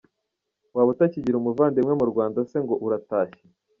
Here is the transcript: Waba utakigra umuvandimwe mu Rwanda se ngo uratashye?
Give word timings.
Waba 0.75 0.89
utakigra 0.93 1.35
umuvandimwe 1.37 1.93
mu 1.99 2.05
Rwanda 2.11 2.39
se 2.49 2.57
ngo 2.63 2.75
uratashye? 2.85 3.43